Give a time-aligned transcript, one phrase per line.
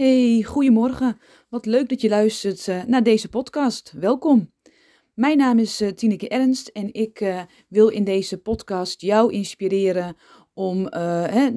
[0.00, 1.18] Hey, goedemorgen.
[1.48, 3.92] Wat leuk dat je luistert uh, naar deze podcast.
[3.96, 4.52] Welkom.
[5.14, 10.16] Mijn naam is uh, Tineke Ernst en ik uh, wil in deze podcast jou inspireren
[10.54, 10.84] om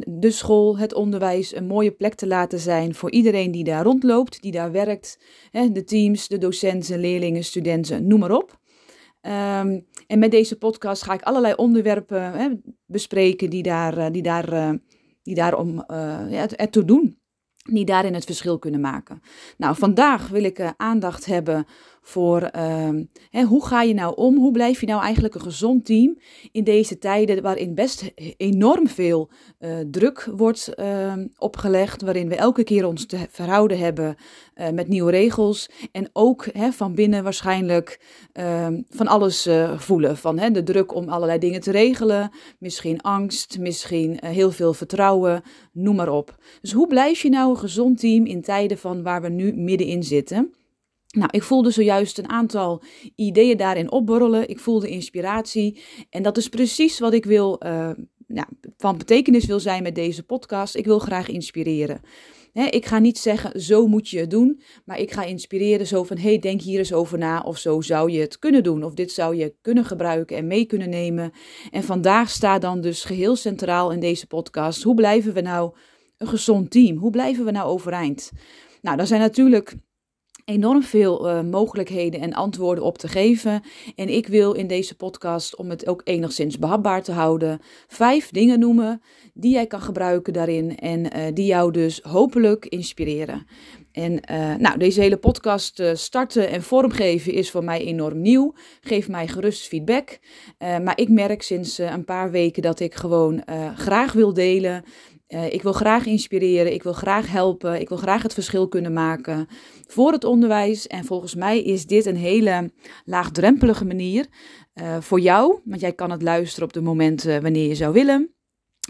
[0.08, 4.42] de school, het onderwijs een mooie plek te laten zijn voor iedereen die daar rondloopt,
[4.42, 5.20] die daar werkt.
[5.52, 8.60] De teams, de docenten, leerlingen, studenten, noem maar op.
[9.22, 12.50] Um, en met deze podcast ga ik allerlei onderwerpen hè,
[12.86, 14.78] bespreken die daar, die daar,
[15.22, 15.84] die daarom
[16.30, 17.22] ja, ertoe doen
[17.64, 19.22] die daarin het verschil kunnen maken.
[19.58, 21.68] Nou, vandaag wil ik uh, aandacht hebben
[22.04, 22.90] voor uh,
[23.30, 24.38] hè, hoe ga je nou om?
[24.38, 26.18] Hoe blijf je nou eigenlijk een gezond team
[26.52, 32.64] in deze tijden waarin best enorm veel uh, druk wordt uh, opgelegd, waarin we elke
[32.64, 34.16] keer ons te verhouden hebben
[34.56, 38.00] uh, met nieuwe regels en ook hè, van binnen waarschijnlijk
[38.34, 40.18] ehm, van alles voelen.
[40.18, 45.42] Van hè, de druk om allerlei dingen te regelen, misschien angst, misschien heel veel vertrouwen,
[45.72, 46.36] noem maar op.
[46.62, 50.04] Dus hoe blijf je nou een gezond team in tijden van waar we nu middenin
[50.04, 50.54] zitten?
[51.18, 52.84] Nou, ik voelde zojuist een aantal
[53.16, 54.50] ideeën daarin opborrelen.
[54.50, 55.82] Ik voelde inspiratie.
[56.10, 57.90] En dat is precies wat ik wil, uh,
[58.28, 58.48] nou,
[58.78, 60.76] van betekenis wil zijn met deze podcast.
[60.76, 62.02] Ik wil graag inspireren.
[62.54, 66.18] ik ga niet zeggen, zo moet je het doen, maar ik ga inspireren zo van,
[66.18, 69.12] hey, denk hier eens over na, of zo zou je het kunnen doen, of dit
[69.12, 71.32] zou je kunnen gebruiken en mee kunnen nemen.
[71.72, 75.76] En vandaag staat dan dus geheel centraal in deze podcast, hoe blijven we nou
[76.18, 76.98] een gezond team?
[76.98, 78.32] Hoe blijven we nou overeind?
[78.82, 79.76] Nou, daar zijn natuurlijk
[80.46, 83.62] enorm veel uh, mogelijkheden en antwoorden op te geven.
[83.96, 88.60] En ik wil in deze podcast, om het ook enigszins behapbaar te houden, vijf dingen
[88.60, 89.02] noemen
[89.34, 93.48] die jij kan gebruiken daarin en uh, die jou dus hopelijk inspireren.
[93.92, 98.54] En uh, nou, deze hele podcast starten en vormgeven is voor mij enorm nieuw.
[98.82, 100.20] Geef mij gerust feedback.
[100.58, 103.44] maar ik merk sinds een paar weken dat ik gewoon
[103.76, 104.84] graag wil delen
[105.34, 108.94] uh, ik wil graag inspireren, ik wil graag helpen, ik wil graag het verschil kunnen
[108.94, 109.48] maken
[109.88, 110.88] voor het onderwijs.
[110.88, 112.72] En volgens mij is dit een hele
[113.06, 114.28] laagdrempelige manier
[114.74, 118.34] uh, voor jou, want jij kan het luisteren op de momenten wanneer je zou willen.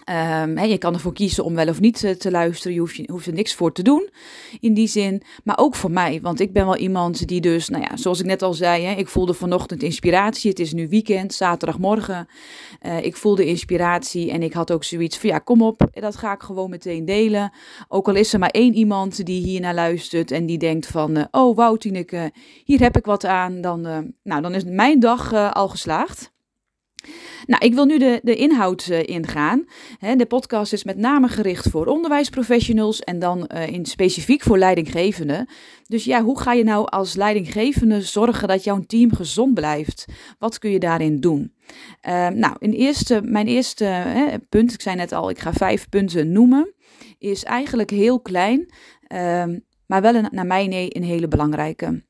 [0.09, 2.73] Um, je kan ervoor kiezen om wel of niet eh, te luisteren.
[2.73, 4.09] Je hoeft, je hoeft er niks voor te doen
[4.59, 5.21] in die zin.
[5.43, 6.19] Maar ook voor mij.
[6.21, 9.07] Want ik ben wel iemand die dus, nou ja, zoals ik net al zei, ik
[9.07, 10.49] voelde vanochtend inspiratie.
[10.49, 12.27] Het is nu weekend, zaterdagmorgen.
[12.81, 16.33] Uh, ik voelde inspiratie en ik had ook zoiets van, ja, kom op, dat ga
[16.33, 17.51] ik gewoon meteen delen.
[17.87, 21.17] Ook al is er maar één iemand die hier naar luistert en die denkt van,
[21.17, 22.31] uh, oh wauw Tineke,
[22.63, 23.61] hier heb ik wat aan.
[23.61, 23.81] Dan,
[24.23, 26.32] nou, dan is mijn dag al geslaagd.
[27.45, 29.65] Nou, ik wil nu de, de inhoud uh, ingaan.
[30.17, 35.49] de podcast is met name gericht voor onderwijsprofessionals en dan uh, in specifiek voor leidinggevenden.
[35.87, 40.05] Dus ja, hoe ga je nou als leidinggevende zorgen dat jouw team gezond blijft?
[40.39, 41.53] Wat kun je daarin doen?
[42.07, 44.03] Uh, nou, in eerste, mijn eerste
[44.49, 46.73] punt, ik zei net al, ik ga vijf punten noemen,
[47.17, 48.73] is eigenlijk heel klein,
[49.07, 52.03] ehm, maar wel naar mij een hele belangrijke.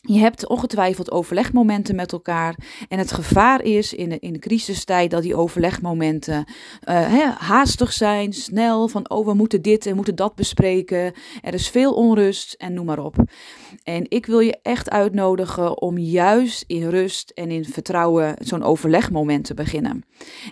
[0.00, 2.58] Je hebt ongetwijfeld overlegmomenten met elkaar.
[2.88, 6.44] En het gevaar is in de, in de crisistijd dat die overlegmomenten
[6.88, 8.88] uh, haastig zijn, snel.
[8.88, 11.12] Van oh, we moeten dit en moeten dat bespreken.
[11.42, 13.16] Er is veel onrust en noem maar op.
[13.82, 19.44] En ik wil je echt uitnodigen om juist in rust en in vertrouwen zo'n overlegmoment
[19.44, 20.04] te beginnen.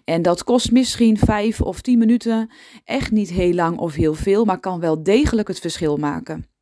[0.04, 2.50] En dat kost misschien vijf of tien minuten.
[2.84, 6.55] Echt niet heel lang of heel veel, maar kan wel degelijk het verschil maken.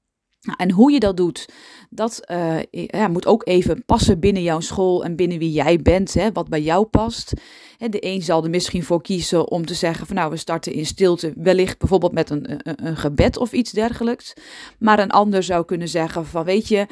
[0.45, 1.49] Nou, en hoe je dat doet,
[1.91, 6.15] dat uh, ja, moet ook even passen binnen jouw school en binnen wie jij bent,
[6.15, 7.33] hè, wat bij jou past.
[7.79, 10.87] De een zal er misschien voor kiezen om te zeggen van nou, we starten in
[10.87, 14.33] stilte, wellicht bijvoorbeeld met een, een, een gebed of iets dergelijks.
[14.79, 16.87] Maar een ander zou kunnen zeggen van weet je,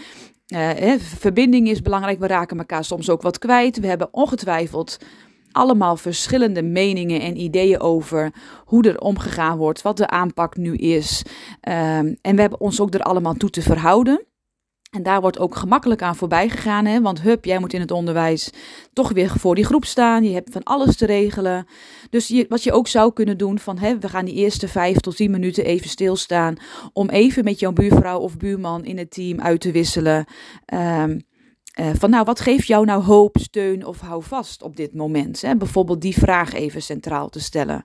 [0.48, 3.80] uh, verbinding is belangrijk, we raken elkaar soms ook wat kwijt.
[3.80, 4.98] We hebben ongetwijfeld
[5.52, 8.32] allemaal verschillende meningen en ideeën over
[8.64, 11.22] hoe er omgegaan wordt, wat de aanpak nu is.
[11.68, 14.26] Um, en we hebben ons ook er allemaal toe te verhouden.
[14.92, 17.00] En daar wordt ook gemakkelijk aan voorbij gegaan, hè?
[17.00, 18.50] want hup, jij moet in het onderwijs
[18.92, 20.24] toch weer voor die groep staan.
[20.24, 21.66] Je hebt van alles te regelen.
[22.10, 24.98] Dus je, wat je ook zou kunnen doen, van hè, we gaan die eerste vijf
[24.98, 26.56] tot tien minuten even stilstaan.
[26.92, 30.24] Om even met jouw buurvrouw of buurman in het team uit te wisselen.
[30.74, 31.20] Um,
[31.80, 35.40] uh, van nou, wat geeft jou nou hoop, steun of hou vast op dit moment?
[35.40, 35.56] Hè?
[35.56, 37.82] Bijvoorbeeld die vraag even centraal te stellen.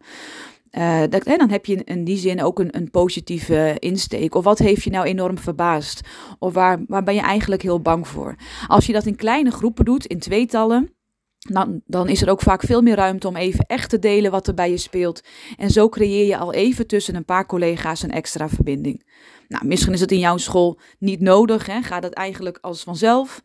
[0.71, 4.35] Uh, dat, hè, dan heb je in die zin ook een, een positieve insteek.
[4.35, 6.01] Of wat heeft je nou enorm verbaasd?
[6.39, 8.35] Of waar, waar ben je eigenlijk heel bang voor?
[8.67, 10.91] Als je dat in kleine groepen doet, in tweetallen,
[11.85, 14.53] dan, is er ook vaak veel meer ruimte om even echt te delen wat er
[14.53, 15.21] bij je speelt.
[15.57, 19.05] En zo creëer je al even tussen een paar collega's een extra verbinding.
[19.47, 21.81] Nou, misschien is het in jouw school niet nodig, hè?
[21.81, 23.41] gaat het eigenlijk als vanzelf.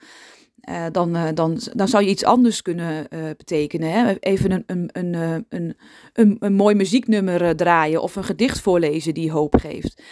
[0.68, 3.92] Uh, dan, uh, dan, dan zou je iets anders kunnen uh, betekenen.
[3.92, 4.14] Hè?
[4.18, 5.14] Even een, een, een,
[5.48, 5.76] een,
[6.12, 10.02] een, een mooi muzieknummer draaien of een gedicht voorlezen die hoop geeft.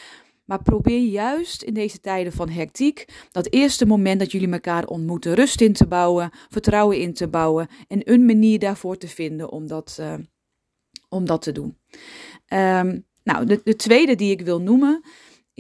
[0.45, 5.35] Maar probeer juist in deze tijden van hectiek, dat eerste moment dat jullie elkaar ontmoeten,
[5.35, 9.67] rust in te bouwen, vertrouwen in te bouwen en een manier daarvoor te vinden om
[9.67, 10.03] dat,
[11.09, 11.77] om dat te doen.
[12.49, 15.03] Um, nou, de, de tweede die ik wil noemen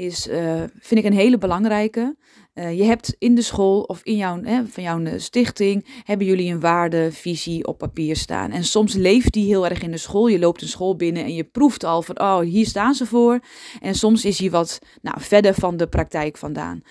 [0.00, 2.16] is, uh, vind ik een hele belangrijke.
[2.54, 6.26] Uh, je hebt in de school of in jouw, hè, van jouw eh, stichting, hebben
[6.26, 8.50] jullie een waardevisie op papier staan.
[8.50, 10.26] En soms leeft die heel erg in de school.
[10.26, 13.40] Je loopt een school binnen en je proeft al van, oh, hier staan ze voor.
[13.80, 16.82] En soms is die wat nou, verder van de praktijk vandaan.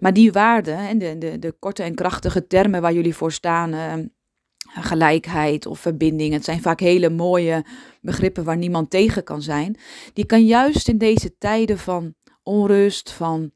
[0.00, 3.74] Maar die waarden en de, de, de korte en krachtige termen waar jullie voor staan,
[4.66, 6.32] gelijkheid of verbinding.
[6.32, 7.64] Het zijn vaak hele mooie
[8.00, 9.76] begrippen waar niemand tegen kan zijn.
[10.12, 12.14] Die kan juist in deze tijden van
[12.46, 13.50] onrust, van,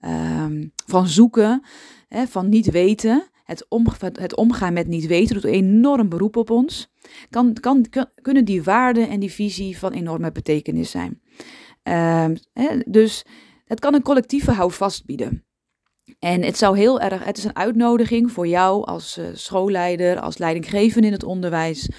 [0.00, 1.62] um, van zoeken,
[2.08, 3.28] hè, van niet weten.
[3.44, 6.88] Het, om, het omgaan met niet weten doet enorm beroep op ons.
[7.30, 7.86] Kan, kan,
[8.22, 11.20] kunnen die waarden en die visie van enorme betekenis zijn.
[11.82, 13.24] Um, hè, dus
[13.64, 15.44] het kan een collectieve houvast bieden.
[16.18, 20.38] En het zou heel erg, het is een uitnodiging voor jou als uh, schoolleider, als
[20.38, 21.90] leidinggevende in het onderwijs,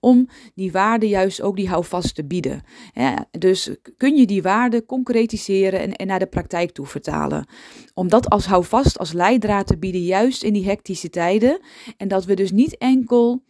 [0.00, 2.62] om die waarden juist ook die houvast te bieden.
[3.30, 7.46] Dus kun je die waarden concretiseren en, en naar de praktijk toe vertalen.
[7.94, 11.60] Om dat als houvast, als leidraad te bieden, juist in die hectische tijden.
[11.96, 13.42] En dat we dus niet enkel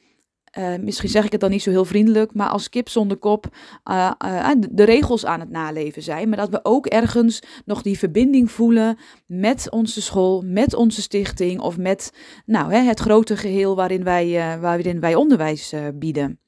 [0.58, 3.46] uh, misschien zeg ik het dan niet zo heel vriendelijk, maar als kip zonder kop
[3.90, 6.28] uh, uh, de regels aan het naleven zijn.
[6.28, 11.60] Maar dat we ook ergens nog die verbinding voelen met onze school, met onze stichting
[11.60, 12.12] of met
[12.46, 16.40] nou, hè, het grote geheel waarin wij, waarin wij onderwijs bieden.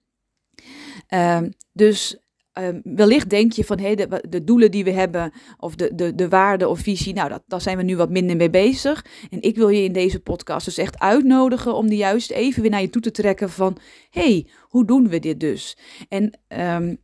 [1.06, 2.18] Ehm, dus
[2.60, 6.14] Um, wellicht denk je van hey, de, de, doelen die we hebben, of de, de,
[6.14, 9.04] de waarde of visie, nou, dat, daar zijn we nu wat minder mee bezig.
[9.30, 12.70] En ik wil je in deze podcast dus echt uitnodigen om die juist even weer
[12.70, 13.76] naar je toe te trekken van
[14.10, 15.78] hey, hoe doen we dit dus?
[16.08, 16.98] En um,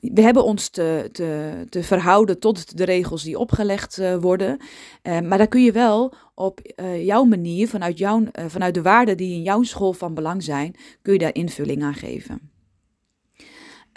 [0.00, 4.58] we hebben ons te, te, te, verhouden tot de regels die opgelegd uh, worden.
[5.02, 9.16] Uh, maar daar kun je wel op uh, jouw manier, vanuit, jouw, vanuit de waarden
[9.16, 12.50] die in jouw school van belang zijn, kun je daar invulling aan geven.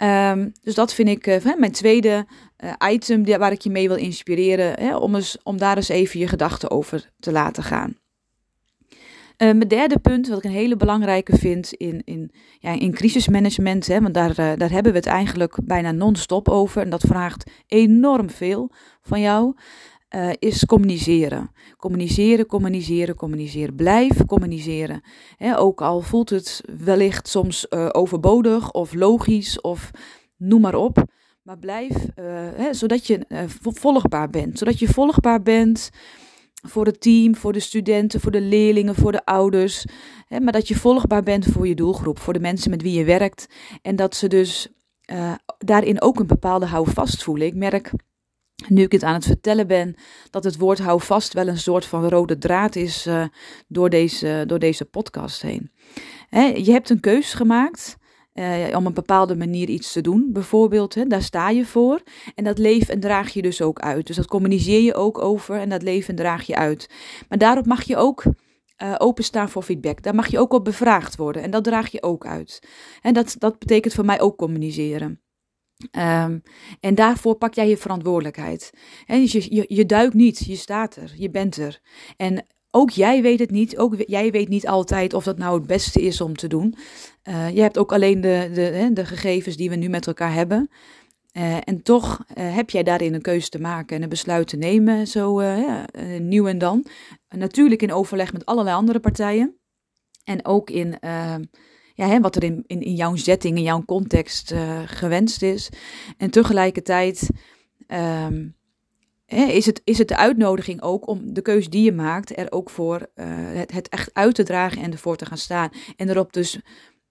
[0.04, 2.26] Um, dus dat vind ik uh, mijn tweede
[2.64, 6.20] uh, item waar ik je mee wil inspireren, hè, om, eens, om daar eens even
[6.20, 7.96] je gedachten over te laten gaan.
[9.38, 13.86] Uh, mijn derde punt, wat ik een hele belangrijke vind in, in, ja, in crisismanagement,
[13.86, 18.30] hè, want daar, daar hebben we het eigenlijk bijna non-stop over en dat vraagt enorm
[18.30, 18.70] veel
[19.02, 19.54] van jou
[20.14, 21.50] uh, is communiceren.
[21.76, 23.74] Communiceren, communiceren, communiceren.
[23.74, 25.02] Blijf communiceren.
[25.56, 29.90] ook al voelt het wellicht soms uh, overbodig of logisch of
[30.36, 31.04] noem maar op.
[31.42, 34.58] Maar blijf, uh, zodat je volgbaar bent.
[34.58, 35.90] Zodat je volgbaar bent
[36.66, 39.84] voor het team, voor de studenten, voor de leerlingen, voor de ouders.
[40.28, 43.46] maar dat je volgbaar bent voor je doelgroep, voor de mensen met wie je werkt.
[43.82, 44.68] En dat ze dus
[45.58, 47.46] daarin ook een bepaalde houvast voelen.
[47.46, 47.92] Ik merk
[48.68, 49.94] nu ik het aan het vertellen ben,
[50.30, 53.24] dat het woord hou vast wel een soort van rode draad is uh,
[53.68, 55.70] door, deze, door deze podcast heen.
[56.28, 57.96] Hè, je hebt een keus gemaakt
[58.34, 60.94] uh, om een bepaalde manier iets te doen, bijvoorbeeld.
[60.94, 62.02] Hè, daar sta je voor
[62.34, 64.06] en dat leef en draag je dus ook uit.
[64.06, 66.90] Dus dat communiceer je ook over en dat leef en draag je uit.
[67.28, 68.22] Maar daarop mag je ook
[68.82, 70.02] uh, openstaan voor feedback.
[70.02, 72.68] Daar mag je ook op bevraagd worden en dat draag je ook uit.
[73.00, 75.23] En dat, dat betekent voor mij ook communiceren.
[75.92, 76.42] Um,
[76.80, 78.70] en daarvoor pak jij je verantwoordelijkheid.
[79.06, 81.80] Dus je, je, duikt niet, je staat er, je bent er.
[82.16, 85.66] En ook jij weet het niet, ook jij weet niet altijd of dat nou het
[85.66, 86.74] beste is om te doen.
[87.24, 90.70] Uh, je hebt ook alleen de, de, de gegevens die we nu met elkaar hebben.
[91.32, 94.56] Uh, en toch uh, heb jij daarin een keuze te maken en een besluit te
[94.56, 95.40] nemen, zo
[96.18, 96.86] nieuw en dan.
[97.28, 99.58] natuurlijk in overleg met allerlei andere partijen.
[100.24, 101.44] En ook in ehm,
[101.94, 105.68] ja, hè, wat er in, in, in jouw setting, in jouw context uh, gewenst is.
[106.16, 107.28] En tegelijkertijd
[107.88, 108.54] um,
[109.26, 112.52] hè, is, het, is het de uitnodiging ook om de keuze die je maakt er
[112.52, 115.70] ook voor uh, het, echt uit te dragen en ervoor te gaan staan.
[115.96, 116.60] En erop dus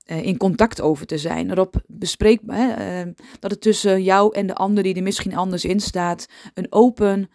[0.05, 1.51] uh, in contact over te zijn.
[1.51, 5.79] Erop bespreekbaar, uh, dat het tussen jou en de ander die er misschien anders in
[5.79, 7.29] staat, een open,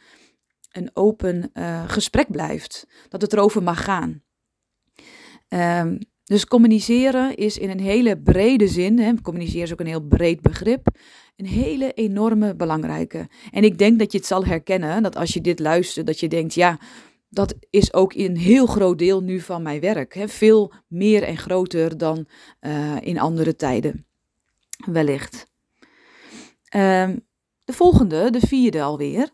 [0.73, 1.51] een open
[1.87, 2.87] gesprek blijft.
[3.09, 4.23] Dat het erover mag gaan.
[5.49, 10.07] Um, dus communiceren is in een hele brede zin, hè, communiceren is ook een heel
[10.07, 10.87] breed begrip,
[11.37, 13.29] een hele enorme belangrijke.
[13.51, 16.29] En ik denk dat je het zal herkennen, dat als je dit luistert, dat je
[16.29, 16.79] denkt, ja,
[17.29, 20.15] dat is ook een heel groot deel nu van mijn werk.
[20.15, 22.27] Hè, veel meer en groter dan
[22.61, 24.07] uh, in andere tijden,
[24.87, 25.47] wellicht.
[26.77, 27.27] Um,
[27.65, 29.31] de volgende, de vierde alweer,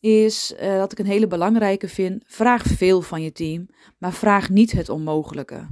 [0.00, 2.22] is dat ik een hele belangrijke vind.
[2.26, 5.68] Vraag veel van je team, maar vraag niet het onmogelijke.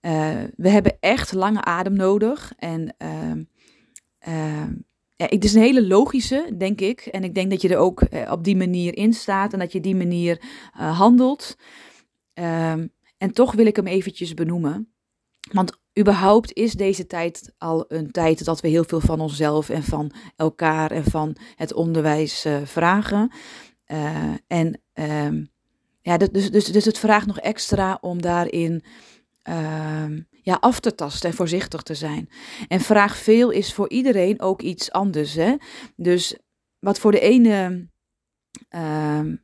[0.00, 2.52] Uh, we hebben echt lange adem nodig.
[2.56, 3.32] En uh,
[4.28, 4.68] uh,
[5.16, 7.00] ja, het is een hele logische, denk ik.
[7.00, 9.80] En ik denk dat je er ook op die manier in staat en dat je
[9.80, 10.42] die manier
[10.72, 11.56] handelt.
[12.34, 12.86] Ehm,
[13.18, 14.92] en toch wil ik hem eventjes benoemen.
[15.52, 19.82] Want überhaupt is deze tijd al een tijd dat we heel veel van onszelf en
[19.82, 23.32] van elkaar en van het onderwijs vragen.
[24.46, 24.82] En
[26.02, 28.84] ja, dus, dus, dus het vraagt nog extra om daarin
[29.50, 32.28] ehm, ja, af te tasten en voorzichtig te zijn.
[32.68, 35.34] En vraag veel is voor iedereen ook iets anders.
[35.34, 35.54] Hè?
[35.96, 36.36] Dus
[36.78, 37.88] wat voor de ene
[38.68, 39.36] ehm,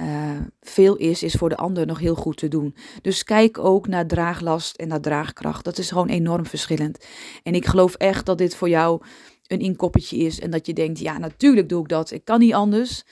[0.00, 2.76] uh, veel is, is voor de ander nog heel goed te doen.
[3.02, 5.64] Dus kijk ook naar draaglast en naar draagkracht.
[5.64, 7.06] Dat is gewoon enorm verschillend.
[7.42, 9.02] En ik geloof echt dat dit voor jou
[9.46, 12.10] een inkoppetje is en dat je denkt, ja, natuurlijk doe ik dat.
[12.10, 13.04] Ik kan niet anders.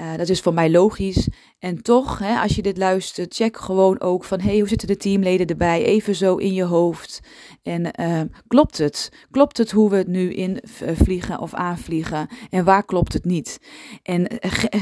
[0.00, 1.28] Uh, dat is voor mij logisch.
[1.58, 4.96] En toch, hè, als je dit luistert, check gewoon ook van, hey, hoe zitten de
[4.96, 5.84] teamleden erbij?
[5.84, 7.20] Even zo in je hoofd.
[7.62, 9.12] En uh, klopt het?
[9.30, 12.28] Klopt het hoe we het nu invliegen of aanvliegen?
[12.50, 13.58] En waar klopt het niet?
[14.02, 14.26] En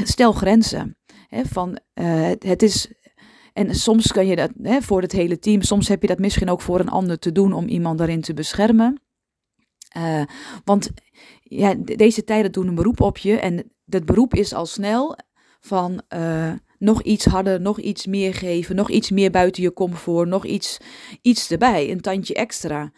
[0.05, 0.97] stel grenzen
[1.31, 2.93] van uh, het is.
[3.53, 6.51] En soms kan je dat hè, voor het hele team, soms heb je dat misschien
[6.51, 9.04] ook voor een ander te doen om iemand daarin te beschermen.
[9.97, 10.23] Uh,
[10.65, 10.91] want
[11.43, 15.19] ja, deze tijden doen een beroep op je en dat beroep is al snel
[15.61, 20.29] van uh, nog iets harder, nog iets meer geven, nog iets meer buiten je comfort,
[20.29, 20.79] nog iets,
[21.23, 22.93] iets erbij, een tandje extra.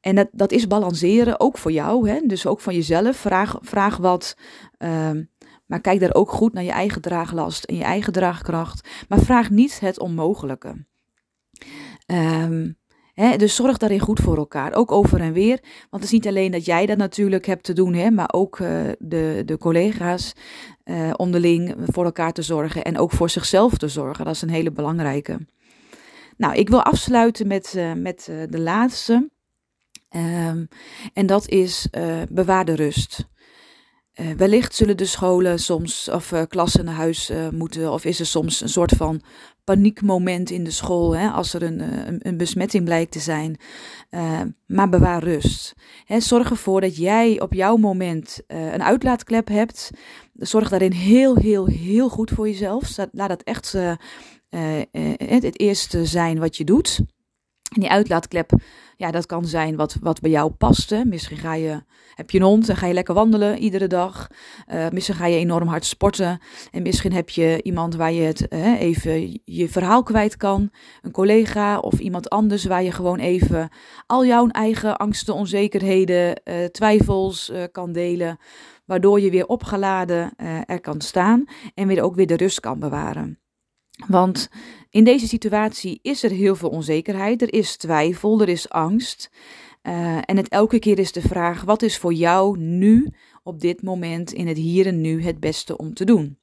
[0.00, 2.20] En dat, dat is balanceren, ook voor jou, hè?
[2.26, 3.16] dus ook van jezelf.
[3.16, 4.36] Vraag, vraag wat,
[4.78, 5.10] uh,
[5.66, 8.88] maar kijk daar ook goed naar je eigen draaglast en je eigen draagkracht.
[9.08, 10.86] Maar vraag niet het onmogelijke.
[12.06, 12.78] Um,
[13.14, 15.58] dus zorg daarin goed voor elkaar, ook over en weer.
[15.62, 18.58] Want het is niet alleen dat jij dat natuurlijk hebt te doen, hè, maar ook
[18.58, 20.32] uh, de, de collega's
[20.84, 24.24] uh, onderling voor elkaar te zorgen en ook voor zichzelf te zorgen.
[24.24, 25.46] Dat is een hele belangrijke.
[26.36, 29.30] Nou, ik wil afsluiten met, uh, met de laatste.
[30.16, 30.68] Um,
[31.12, 31.88] en dat is
[32.30, 33.30] bewaar de rust.
[34.20, 38.20] Uh, wellicht zullen de scholen soms of uh, klassen naar huis uh, moeten, of is
[38.20, 39.22] er soms een soort van
[39.64, 43.56] paniekmoment in de school hè, als er een, een, een besmetting blijkt te zijn.
[44.66, 45.74] maar bewaar rust.
[46.04, 49.90] Hè, zorg ervoor dat jij op jouw moment een uitlaatklep hebt.
[50.32, 52.96] Zorg daarin heel, heel, heel goed voor jezelf.
[53.12, 53.76] Laat dat echt
[55.26, 57.00] het eerste zijn wat je doet.
[57.74, 58.50] En die uitlaatklep,
[58.96, 60.90] ja, dat kan zijn wat, wat bij jou past.
[60.90, 61.04] Hè.
[61.04, 61.82] Misschien ga je,
[62.14, 64.26] heb je een hond en ga je lekker wandelen iedere dag.
[64.72, 66.38] Uh, misschien ga je enorm hard sporten.
[66.70, 70.70] En misschien heb je iemand waar je het uh, even je verhaal kwijt kan.
[71.00, 73.68] Een collega of iemand anders waar je gewoon even
[74.06, 78.38] al jouw eigen angsten, onzekerheden, uh, twijfels kan delen.
[78.84, 80.32] Waardoor je weer opgeladen
[80.66, 83.41] er kan staan en weer ook weer de rust kan bewaren.
[84.06, 84.48] Want
[84.90, 89.30] in deze situatie is er heel veel onzekerheid, er is twijfel, er is angst.
[89.82, 93.82] Uh, en het elke keer is de vraag: wat is voor jou nu, op dit
[93.82, 96.38] moment, in het hier en nu, het beste om te doen?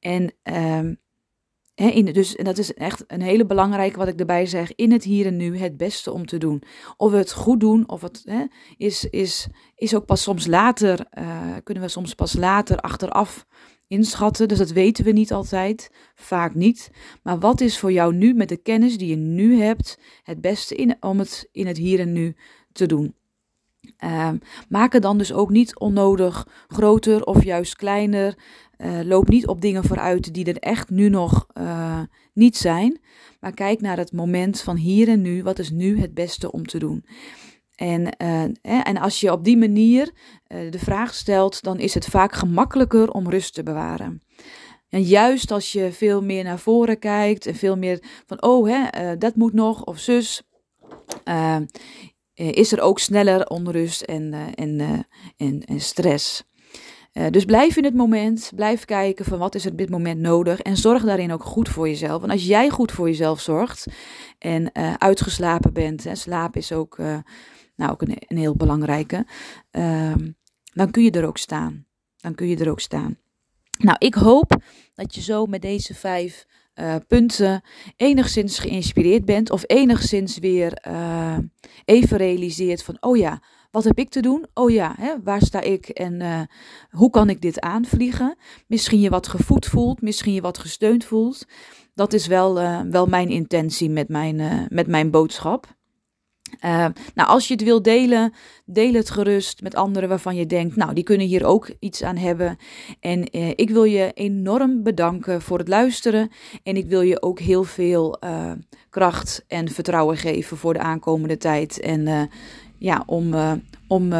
[0.00, 0.90] En uh,
[1.74, 5.04] in, dus en dat is echt een hele belangrijke wat ik erbij zeg: in het
[5.04, 6.62] hier en nu het beste om te doen.
[6.96, 8.44] Of we het goed doen, of het he,
[8.76, 13.46] is, is, is ook pas soms later, uh, kunnen we soms pas later achteraf
[13.86, 14.48] inschatten.
[14.48, 16.90] Dus dat weten we niet altijd, vaak niet.
[17.22, 20.96] Maar wat is voor jou nu met de kennis die je nu hebt het beste
[21.00, 22.36] om het in het hier en nu
[22.72, 23.14] te doen?
[24.04, 24.30] Uh,
[24.68, 28.38] maak het dan dus ook niet onnodig groter of juist kleiner.
[28.78, 32.00] Uh, loop niet op dingen vooruit die er echt nu nog uh,
[32.34, 33.00] niet zijn.
[33.40, 35.42] Maar kijk naar het moment van hier en nu.
[35.42, 37.04] Wat is nu het beste om te doen?
[37.76, 40.10] En, uh, en als je op die manier
[40.48, 44.22] uh, de vraag stelt, dan is het vaak gemakkelijker om rust te bewaren.
[44.88, 49.12] En juist als je veel meer naar voren kijkt en veel meer van, oh, hè,
[49.12, 50.42] uh, dat moet nog, of zus,
[52.34, 55.04] is er ook sneller onrust en, en,
[55.36, 56.44] en, stress.
[57.30, 60.60] dus blijf in het moment, blijf kijken van wat is er op dit moment nodig
[60.60, 62.22] en zorg daarin ook goed voor jezelf.
[62.22, 63.86] En als jij goed voor jezelf zorgt
[64.38, 66.98] en uitgeslapen bent, hè, slaap is ook
[67.76, 69.26] nou ook een, een heel belangrijke,
[69.70, 70.36] um,
[70.72, 71.86] dan kun je er ook staan.
[72.16, 73.18] Dan kun je er ook staan.
[73.76, 74.56] Nou, ik hoop
[74.94, 77.62] dat je zo met deze vijf uh, punten
[77.96, 81.38] enigszins geïnspireerd bent of enigszins weer uh,
[81.84, 84.46] even realiseert van, oh ja, wat heb ik te doen?
[84.54, 86.40] Oh ja, hè, waar sta ik en uh,
[86.90, 88.36] hoe kan ik dit aanvliegen?
[88.66, 91.46] Misschien je wat gevoed voelt, misschien je wat gesteund voelt.
[91.94, 92.54] Dat is wel,
[92.90, 95.76] wel mijn intentie met mijn, met mijn boodschap.
[96.60, 98.32] Eh, nou, als je het wilt delen,
[98.64, 102.16] deel het gerust met anderen waarvan je denkt, nou, die kunnen hier ook iets aan
[102.16, 102.56] hebben.
[103.00, 106.30] En eh, ik wil je enorm bedanken voor het luisteren.
[106.62, 108.52] En ik wil je ook heel veel eh,
[108.90, 111.80] kracht en vertrouwen geven voor de aankomende tijd.
[111.80, 112.30] En
[112.78, 113.34] ja, om,
[113.88, 114.12] om,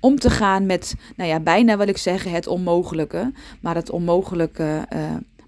[0.00, 3.32] om te gaan met, nou ja, bijna wil ik zeggen, het onmogelijke.
[3.60, 4.88] Maar het onmogelijke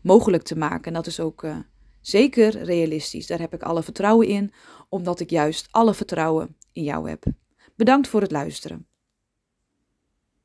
[0.03, 0.85] mogelijk te maken.
[0.85, 1.45] En dat is ook
[2.01, 3.27] zeker realistisch.
[3.27, 4.53] Daar heb ik alle vertrouwen in
[4.89, 7.25] omdat ik juist alle vertrouwen in jou heb.
[7.77, 8.88] Bedankt voor het luisteren.